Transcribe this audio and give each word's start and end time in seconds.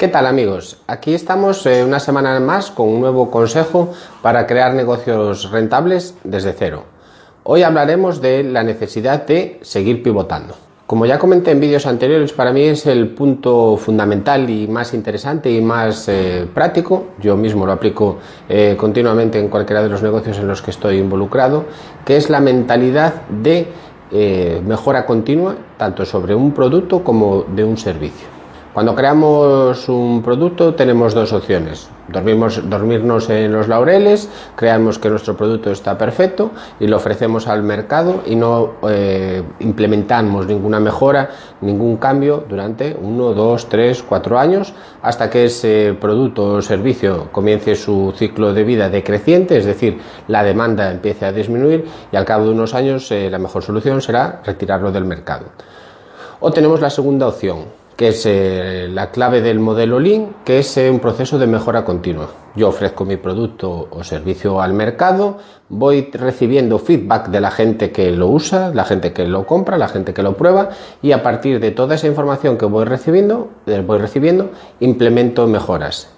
¿Qué 0.00 0.08
tal 0.08 0.24
amigos? 0.24 0.78
Aquí 0.86 1.12
estamos 1.12 1.66
eh, 1.66 1.84
una 1.84 2.00
semana 2.00 2.40
más 2.40 2.70
con 2.70 2.88
un 2.88 3.02
nuevo 3.02 3.30
consejo 3.30 3.92
para 4.22 4.46
crear 4.46 4.72
negocios 4.72 5.50
rentables 5.50 6.16
desde 6.24 6.54
cero. 6.54 6.84
Hoy 7.42 7.64
hablaremos 7.64 8.22
de 8.22 8.42
la 8.42 8.62
necesidad 8.62 9.26
de 9.26 9.58
seguir 9.60 10.02
pivotando. 10.02 10.54
Como 10.86 11.04
ya 11.04 11.18
comenté 11.18 11.50
en 11.50 11.60
vídeos 11.60 11.84
anteriores, 11.84 12.32
para 12.32 12.50
mí 12.50 12.62
es 12.62 12.86
el 12.86 13.08
punto 13.08 13.76
fundamental 13.76 14.48
y 14.48 14.66
más 14.66 14.94
interesante 14.94 15.50
y 15.50 15.60
más 15.60 16.08
eh, 16.08 16.48
práctico. 16.54 17.08
Yo 17.20 17.36
mismo 17.36 17.66
lo 17.66 17.72
aplico 17.72 18.20
eh, 18.48 18.76
continuamente 18.78 19.38
en 19.38 19.48
cualquiera 19.48 19.82
de 19.82 19.90
los 19.90 20.02
negocios 20.02 20.38
en 20.38 20.48
los 20.48 20.62
que 20.62 20.70
estoy 20.70 20.96
involucrado, 20.96 21.66
que 22.06 22.16
es 22.16 22.30
la 22.30 22.40
mentalidad 22.40 23.26
de 23.28 23.68
mejora 24.64 25.04
continua, 25.04 25.56
tanto 25.76 26.06
sobre 26.06 26.34
un 26.34 26.52
producto 26.52 27.04
como 27.04 27.44
de 27.44 27.62
un 27.62 27.76
servicio. 27.76 28.39
Cuando 28.80 28.94
creamos 28.94 29.90
un 29.90 30.22
producto 30.22 30.74
tenemos 30.74 31.12
dos 31.12 31.34
opciones. 31.34 31.90
Dormimos, 32.08 32.66
dormirnos 32.66 33.28
en 33.28 33.52
los 33.52 33.68
laureles, 33.68 34.30
creamos 34.56 34.98
que 34.98 35.10
nuestro 35.10 35.36
producto 35.36 35.70
está 35.70 35.98
perfecto 35.98 36.52
y 36.80 36.86
lo 36.86 36.96
ofrecemos 36.96 37.46
al 37.46 37.62
mercado 37.62 38.22
y 38.24 38.36
no 38.36 38.76
eh, 38.88 39.42
implementamos 39.58 40.46
ninguna 40.46 40.80
mejora, 40.80 41.28
ningún 41.60 41.98
cambio 41.98 42.42
durante 42.48 42.96
uno, 42.98 43.34
dos, 43.34 43.68
tres, 43.68 44.02
cuatro 44.02 44.38
años 44.38 44.72
hasta 45.02 45.28
que 45.28 45.44
ese 45.44 45.94
producto 46.00 46.54
o 46.54 46.62
servicio 46.62 47.28
comience 47.32 47.76
su 47.76 48.14
ciclo 48.16 48.54
de 48.54 48.64
vida 48.64 48.88
decreciente, 48.88 49.58
es 49.58 49.66
decir, 49.66 50.00
la 50.26 50.42
demanda 50.42 50.90
empiece 50.90 51.26
a 51.26 51.32
disminuir 51.32 51.84
y 52.10 52.16
al 52.16 52.24
cabo 52.24 52.46
de 52.46 52.52
unos 52.52 52.72
años 52.72 53.12
eh, 53.12 53.28
la 53.28 53.38
mejor 53.38 53.62
solución 53.62 54.00
será 54.00 54.40
retirarlo 54.42 54.90
del 54.90 55.04
mercado. 55.04 55.48
O 56.40 56.50
tenemos 56.50 56.80
la 56.80 56.88
segunda 56.88 57.28
opción, 57.28 57.79
que 58.00 58.08
es 58.08 58.24
eh, 58.24 58.88
la 58.90 59.10
clave 59.10 59.42
del 59.42 59.58
modelo 59.58 60.00
Lean, 60.00 60.36
que 60.42 60.60
es 60.60 60.74
eh, 60.78 60.90
un 60.90 61.00
proceso 61.00 61.38
de 61.38 61.46
mejora 61.46 61.84
continua. 61.84 62.30
Yo 62.56 62.68
ofrezco 62.68 63.04
mi 63.04 63.18
producto 63.18 63.88
o 63.90 64.02
servicio 64.02 64.62
al 64.62 64.72
mercado, 64.72 65.36
voy 65.68 66.08
recibiendo 66.10 66.78
feedback 66.78 67.28
de 67.28 67.42
la 67.42 67.50
gente 67.50 67.92
que 67.92 68.10
lo 68.10 68.28
usa, 68.28 68.72
la 68.72 68.84
gente 68.84 69.12
que 69.12 69.26
lo 69.26 69.44
compra, 69.46 69.76
la 69.76 69.88
gente 69.88 70.14
que 70.14 70.22
lo 70.22 70.34
prueba 70.34 70.70
y 71.02 71.12
a 71.12 71.22
partir 71.22 71.60
de 71.60 71.72
toda 71.72 71.96
esa 71.96 72.06
información 72.06 72.56
que 72.56 72.64
voy 72.64 72.86
recibiendo, 72.86 73.50
eh, 73.66 73.84
voy 73.86 73.98
recibiendo, 73.98 74.48
implemento 74.80 75.46
mejoras 75.46 76.08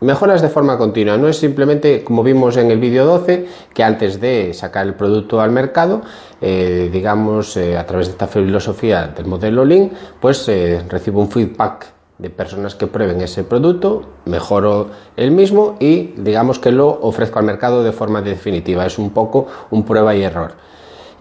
Mejoras 0.00 0.40
de 0.40 0.48
forma 0.48 0.78
continua, 0.78 1.18
no 1.18 1.28
es 1.28 1.36
simplemente 1.36 2.02
como 2.02 2.22
vimos 2.22 2.56
en 2.56 2.70
el 2.70 2.80
vídeo 2.80 3.04
12, 3.04 3.46
que 3.74 3.84
antes 3.84 4.18
de 4.18 4.54
sacar 4.54 4.86
el 4.86 4.94
producto 4.94 5.42
al 5.42 5.50
mercado, 5.50 6.00
eh, 6.40 6.88
digamos, 6.90 7.54
eh, 7.58 7.76
a 7.76 7.84
través 7.84 8.06
de 8.06 8.12
esta 8.12 8.26
filosofía 8.26 9.08
del 9.08 9.26
modelo 9.26 9.62
Lean, 9.62 9.90
pues 10.18 10.48
eh, 10.48 10.82
recibo 10.88 11.20
un 11.20 11.30
feedback 11.30 11.88
de 12.16 12.30
personas 12.30 12.74
que 12.74 12.86
prueben 12.86 13.20
ese 13.20 13.44
producto, 13.44 14.04
mejoro 14.24 14.88
el 15.18 15.32
mismo 15.32 15.76
y 15.80 16.14
digamos 16.16 16.58
que 16.58 16.72
lo 16.72 16.88
ofrezco 16.88 17.38
al 17.38 17.44
mercado 17.44 17.84
de 17.84 17.92
forma 17.92 18.22
definitiva. 18.22 18.86
Es 18.86 18.98
un 18.98 19.10
poco 19.10 19.48
un 19.70 19.84
prueba 19.84 20.14
y 20.14 20.22
error. 20.22 20.52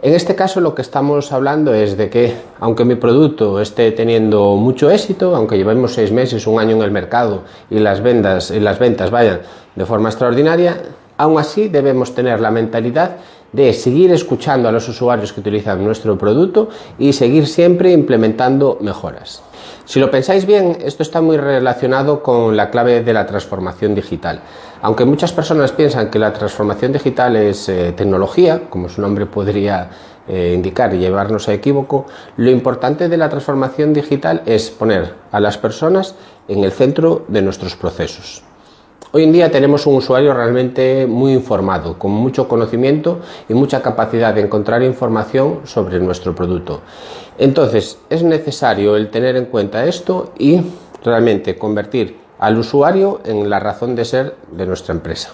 En 0.01 0.13
este 0.13 0.33
caso 0.33 0.61
lo 0.61 0.75
que 0.75 0.81
estamos 0.81 1.33
hablando 1.33 1.73
es 1.73 1.97
de 1.97 2.09
que 2.09 2.33
aunque 2.61 2.85
mi 2.85 2.95
producto 2.95 3.59
esté 3.59 3.91
teniendo 3.91 4.55
mucho 4.55 4.89
éxito, 4.89 5.35
aunque 5.35 5.57
llevemos 5.57 5.93
seis 5.93 6.13
meses, 6.13 6.47
un 6.47 6.57
año 6.57 6.77
en 6.77 6.83
el 6.83 6.91
mercado 6.91 7.43
y 7.69 7.79
las 7.79 8.01
ventas, 8.01 8.49
y 8.49 8.61
las 8.61 8.79
ventas 8.79 9.11
vayan 9.11 9.41
de 9.75 9.85
forma 9.85 10.07
extraordinaria, 10.07 10.83
aún 11.17 11.37
así 11.37 11.67
debemos 11.67 12.15
tener 12.15 12.39
la 12.39 12.49
mentalidad 12.49 13.17
de 13.51 13.73
seguir 13.73 14.11
escuchando 14.11 14.69
a 14.69 14.71
los 14.71 14.87
usuarios 14.87 15.33
que 15.33 15.39
utilizan 15.39 15.83
nuestro 15.83 16.17
producto 16.17 16.69
y 16.97 17.13
seguir 17.13 17.47
siempre 17.47 17.91
implementando 17.91 18.77
mejoras. 18.81 19.41
Si 19.85 19.99
lo 19.99 20.11
pensáis 20.11 20.45
bien, 20.45 20.77
esto 20.83 21.01
está 21.01 21.19
muy 21.19 21.37
relacionado 21.37 22.21
con 22.21 22.55
la 22.55 22.69
clave 22.69 23.01
de 23.01 23.13
la 23.13 23.25
transformación 23.25 23.95
digital. 23.95 24.41
Aunque 24.81 25.03
muchas 25.03 25.33
personas 25.33 25.71
piensan 25.71 26.09
que 26.09 26.19
la 26.19 26.31
transformación 26.31 26.93
digital 26.93 27.35
es 27.35 27.67
eh, 27.69 27.91
tecnología, 27.93 28.69
como 28.69 28.87
su 28.87 29.01
nombre 29.01 29.25
podría 29.25 29.89
eh, 30.27 30.53
indicar 30.55 30.93
y 30.93 30.99
llevarnos 30.99 31.49
a 31.49 31.53
equívoco, 31.53 32.05
lo 32.37 32.51
importante 32.51 33.09
de 33.09 33.17
la 33.17 33.29
transformación 33.29 33.93
digital 33.93 34.43
es 34.45 34.69
poner 34.69 35.15
a 35.31 35.39
las 35.39 35.57
personas 35.57 36.13
en 36.47 36.63
el 36.63 36.71
centro 36.71 37.25
de 37.27 37.41
nuestros 37.41 37.75
procesos. 37.75 38.43
Hoy 39.11 39.23
en 39.23 39.31
día 39.31 39.49
tenemos 39.49 39.87
un 39.87 39.95
usuario 39.95 40.35
realmente 40.35 41.07
muy 41.07 41.33
informado, 41.33 41.97
con 41.97 42.11
mucho 42.11 42.47
conocimiento 42.47 43.21
y 43.49 43.55
mucha 43.55 43.81
capacidad 43.81 44.35
de 44.35 44.41
encontrar 44.41 44.83
información 44.83 45.61
sobre 45.63 45.99
nuestro 45.99 46.35
producto. 46.35 46.81
Entonces, 47.39 47.97
es 48.11 48.21
necesario 48.21 48.95
el 48.95 49.09
tener 49.09 49.35
en 49.35 49.45
cuenta 49.45 49.85
esto 49.85 50.33
y 50.37 50.61
realmente 51.03 51.57
convertir 51.57 52.17
al 52.37 52.59
usuario 52.59 53.21
en 53.25 53.49
la 53.49 53.59
razón 53.59 53.95
de 53.95 54.05
ser 54.05 54.35
de 54.51 54.67
nuestra 54.67 54.93
empresa. 54.93 55.31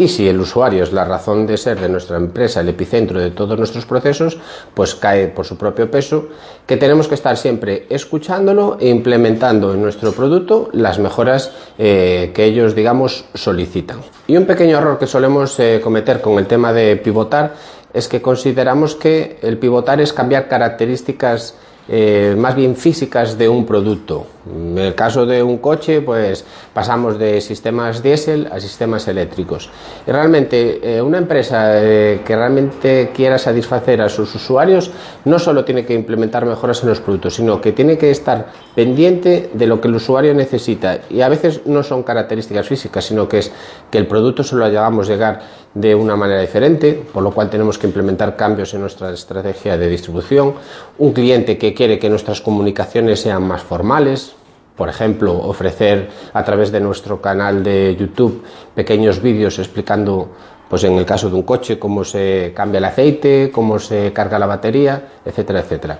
Y 0.00 0.06
si 0.06 0.28
el 0.28 0.38
usuario 0.38 0.84
es 0.84 0.92
la 0.92 1.04
razón 1.04 1.44
de 1.44 1.56
ser 1.56 1.80
de 1.80 1.88
nuestra 1.88 2.16
empresa, 2.16 2.60
el 2.60 2.68
epicentro 2.68 3.18
de 3.18 3.32
todos 3.32 3.58
nuestros 3.58 3.84
procesos, 3.84 4.38
pues 4.72 4.94
cae 4.94 5.26
por 5.26 5.44
su 5.44 5.58
propio 5.58 5.90
peso, 5.90 6.28
que 6.66 6.76
tenemos 6.76 7.08
que 7.08 7.16
estar 7.16 7.36
siempre 7.36 7.86
escuchándolo 7.90 8.76
e 8.78 8.88
implementando 8.88 9.74
en 9.74 9.82
nuestro 9.82 10.12
producto 10.12 10.68
las 10.72 11.00
mejoras 11.00 11.50
eh, 11.78 12.30
que 12.32 12.44
ellos, 12.44 12.76
digamos, 12.76 13.24
solicitan. 13.34 13.98
Y 14.28 14.36
un 14.36 14.46
pequeño 14.46 14.78
error 14.78 15.00
que 15.00 15.08
solemos 15.08 15.58
eh, 15.58 15.80
cometer 15.82 16.20
con 16.20 16.38
el 16.38 16.46
tema 16.46 16.72
de 16.72 16.94
pivotar 16.94 17.54
es 17.92 18.06
que 18.06 18.22
consideramos 18.22 18.94
que 18.94 19.40
el 19.42 19.58
pivotar 19.58 20.00
es 20.00 20.12
cambiar 20.12 20.46
características 20.46 21.56
eh, 21.88 22.34
más 22.36 22.54
bien 22.54 22.76
físicas 22.76 23.38
de 23.38 23.48
un 23.48 23.64
producto. 23.64 24.26
En 24.46 24.78
el 24.78 24.94
caso 24.94 25.26
de 25.26 25.42
un 25.42 25.58
coche, 25.58 26.00
pues 26.00 26.44
pasamos 26.72 27.18
de 27.18 27.40
sistemas 27.40 28.02
diésel 28.02 28.48
a 28.50 28.60
sistemas 28.60 29.08
eléctricos. 29.08 29.70
Y 30.06 30.10
realmente 30.10 30.80
eh, 30.82 31.02
una 31.02 31.18
empresa 31.18 31.82
eh, 31.82 32.20
que 32.24 32.36
realmente 32.36 33.10
quiera 33.14 33.38
satisfacer 33.38 34.00
a 34.00 34.08
sus 34.08 34.34
usuarios 34.34 34.90
no 35.24 35.38
solo 35.38 35.64
tiene 35.64 35.84
que 35.84 35.94
implementar 35.94 36.44
mejoras 36.46 36.82
en 36.82 36.90
los 36.90 37.00
productos, 37.00 37.34
sino 37.34 37.60
que 37.60 37.72
tiene 37.72 37.98
que 37.98 38.10
estar 38.10 38.46
pendiente 38.74 39.50
de 39.52 39.66
lo 39.66 39.80
que 39.80 39.88
el 39.88 39.94
usuario 39.94 40.34
necesita. 40.34 41.00
Y 41.10 41.20
a 41.22 41.28
veces 41.28 41.62
no 41.66 41.82
son 41.82 42.02
características 42.02 42.66
físicas, 42.66 43.04
sino 43.04 43.28
que 43.28 43.38
es 43.38 43.52
que 43.90 43.98
el 43.98 44.06
producto 44.06 44.42
se 44.42 44.56
lo 44.56 44.64
hagamos 44.64 45.08
llegar 45.08 45.40
de 45.74 45.94
una 45.94 46.16
manera 46.16 46.40
diferente, 46.40 47.04
por 47.12 47.22
lo 47.22 47.30
cual 47.30 47.50
tenemos 47.50 47.78
que 47.78 47.86
implementar 47.86 48.36
cambios 48.36 48.72
en 48.74 48.80
nuestra 48.80 49.12
estrategia 49.12 49.76
de 49.76 49.88
distribución. 49.88 50.54
Un 50.98 51.12
cliente 51.12 51.58
que 51.58 51.74
quiere 51.78 52.00
que 52.00 52.10
nuestras 52.10 52.40
comunicaciones 52.40 53.20
sean 53.20 53.44
más 53.44 53.62
formales, 53.62 54.32
por 54.76 54.88
ejemplo, 54.88 55.38
ofrecer 55.38 56.08
a 56.32 56.42
través 56.42 56.72
de 56.72 56.80
nuestro 56.80 57.20
canal 57.20 57.62
de 57.62 57.94
YouTube 57.94 58.42
pequeños 58.74 59.22
vídeos 59.22 59.60
explicando, 59.60 60.28
pues 60.68 60.82
en 60.82 60.94
el 60.94 61.06
caso 61.06 61.30
de 61.30 61.36
un 61.36 61.44
coche, 61.44 61.78
cómo 61.78 62.02
se 62.02 62.52
cambia 62.52 62.78
el 62.78 62.84
aceite, 62.84 63.52
cómo 63.52 63.78
se 63.78 64.12
carga 64.12 64.40
la 64.40 64.46
batería, 64.46 65.20
etcétera, 65.24 65.60
etcétera. 65.60 65.98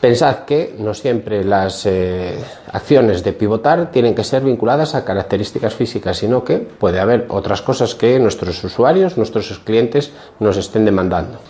Pensad 0.00 0.46
que 0.46 0.74
no 0.78 0.94
siempre 0.94 1.44
las 1.44 1.84
eh, 1.84 2.38
acciones 2.72 3.22
de 3.22 3.34
pivotar 3.34 3.90
tienen 3.90 4.14
que 4.14 4.24
ser 4.24 4.42
vinculadas 4.42 4.94
a 4.94 5.04
características 5.04 5.74
físicas, 5.74 6.16
sino 6.16 6.42
que 6.42 6.60
puede 6.60 6.98
haber 6.98 7.26
otras 7.28 7.60
cosas 7.60 7.94
que 7.94 8.18
nuestros 8.18 8.64
usuarios, 8.64 9.18
nuestros 9.18 9.58
clientes 9.58 10.12
nos 10.40 10.56
estén 10.56 10.86
demandando. 10.86 11.40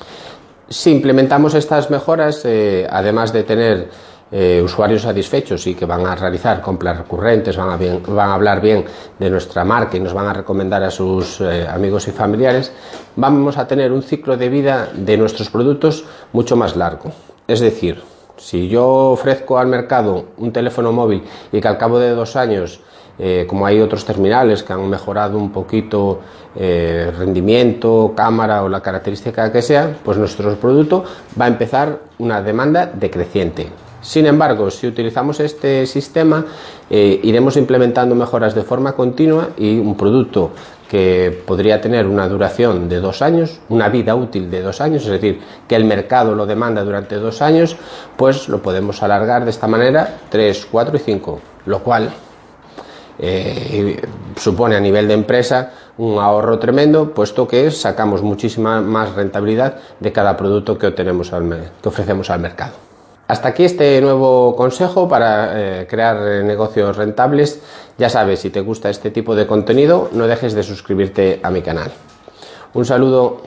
Si 0.68 0.90
implementamos 0.90 1.54
estas 1.54 1.90
mejoras, 1.90 2.44
eh, 2.44 2.86
además 2.90 3.32
de 3.32 3.42
tener 3.42 3.90
eh, 4.30 4.60
usuarios 4.62 5.02
satisfechos 5.02 5.66
y 5.66 5.74
que 5.74 5.86
van 5.86 6.06
a 6.06 6.14
realizar 6.14 6.60
compras 6.60 6.98
recurrentes, 6.98 7.56
van 7.56 7.70
a, 7.70 7.76
van 7.76 8.28
a, 8.30 8.34
hablar 8.34 8.60
bien 8.60 8.84
de 9.18 9.30
nuestra 9.30 9.64
marca 9.64 9.96
y 9.96 10.00
nos 10.00 10.12
van 10.12 10.26
a 10.26 10.34
recomendar 10.34 10.82
a 10.82 10.90
sus 10.90 11.40
amigos 11.40 12.06
y 12.08 12.10
familiares, 12.10 12.70
vamos 13.16 13.56
a 13.56 13.66
tener 13.66 13.90
un 13.92 14.02
ciclo 14.02 14.36
de 14.36 14.50
vida 14.50 14.90
de 14.94 15.16
nuestros 15.16 15.48
productos 15.48 16.04
mucho 16.32 16.56
más 16.56 16.76
largo. 16.76 17.12
Es 17.46 17.60
decir, 17.60 18.02
si 18.38 18.68
yo 18.68 19.10
ofrezco 19.10 19.58
al 19.58 19.66
mercado 19.66 20.26
un 20.38 20.52
teléfono 20.52 20.92
móvil 20.92 21.22
y 21.52 21.60
que 21.60 21.68
al 21.68 21.78
cabo 21.78 21.98
de 21.98 22.10
dos 22.10 22.36
años, 22.36 22.80
eh, 23.18 23.46
como 23.48 23.66
hay 23.66 23.80
otros 23.80 24.04
terminales 24.04 24.62
que 24.62 24.72
han 24.72 24.88
mejorado 24.88 25.36
un 25.36 25.50
poquito 25.50 26.20
eh, 26.54 27.12
rendimiento, 27.16 28.12
cámara 28.16 28.62
o 28.62 28.68
la 28.68 28.80
característica 28.80 29.50
que 29.52 29.62
sea, 29.62 29.96
pues 30.04 30.16
nuestro 30.16 30.54
producto 30.56 31.04
va 31.38 31.46
a 31.46 31.48
empezar 31.48 31.98
una 32.18 32.40
demanda 32.42 32.86
decreciente. 32.86 33.68
Sin 34.00 34.26
embargo, 34.26 34.70
si 34.70 34.86
utilizamos 34.86 35.40
este 35.40 35.84
sistema, 35.84 36.44
eh, 36.88 37.18
iremos 37.24 37.56
implementando 37.56 38.14
mejoras 38.14 38.54
de 38.54 38.62
forma 38.62 38.92
continua 38.92 39.50
y 39.56 39.78
un 39.78 39.96
producto 39.96 40.50
que 40.88 41.42
podría 41.46 41.80
tener 41.80 42.06
una 42.06 42.28
duración 42.28 42.88
de 42.88 43.00
dos 43.00 43.20
años, 43.20 43.60
una 43.68 43.88
vida 43.88 44.14
útil 44.14 44.50
de 44.50 44.62
dos 44.62 44.80
años, 44.80 45.04
es 45.04 45.10
decir, 45.10 45.40
que 45.68 45.76
el 45.76 45.84
mercado 45.84 46.34
lo 46.34 46.46
demanda 46.46 46.82
durante 46.82 47.16
dos 47.16 47.42
años, 47.42 47.76
pues 48.16 48.48
lo 48.48 48.62
podemos 48.62 49.02
alargar 49.02 49.44
de 49.44 49.50
esta 49.50 49.66
manera 49.66 50.16
tres, 50.30 50.66
cuatro 50.70 50.96
y 50.96 51.00
cinco, 51.00 51.40
lo 51.66 51.80
cual 51.80 52.10
eh, 53.18 54.00
supone 54.36 54.76
a 54.76 54.80
nivel 54.80 55.08
de 55.08 55.14
empresa 55.14 55.72
un 55.98 56.18
ahorro 56.18 56.58
tremendo, 56.58 57.12
puesto 57.12 57.46
que 57.46 57.70
sacamos 57.70 58.22
muchísima 58.22 58.80
más 58.80 59.14
rentabilidad 59.14 59.76
de 60.00 60.12
cada 60.12 60.36
producto 60.36 60.78
que, 60.78 60.86
obtenemos 60.86 61.30
que 61.30 61.88
ofrecemos 61.88 62.30
al 62.30 62.40
mercado. 62.40 62.72
Hasta 63.28 63.48
aquí 63.48 63.64
este 63.64 64.00
nuevo 64.00 64.56
consejo 64.56 65.06
para 65.06 65.82
eh, 65.82 65.86
crear 65.86 66.16
negocios 66.44 66.96
rentables. 66.96 67.60
Ya 67.98 68.08
sabes, 68.08 68.40
si 68.40 68.48
te 68.48 68.62
gusta 68.62 68.88
este 68.88 69.10
tipo 69.10 69.34
de 69.34 69.46
contenido, 69.46 70.08
no 70.12 70.26
dejes 70.26 70.54
de 70.54 70.62
suscribirte 70.62 71.38
a 71.42 71.50
mi 71.50 71.60
canal. 71.60 71.92
Un 72.72 72.86
saludo. 72.86 73.42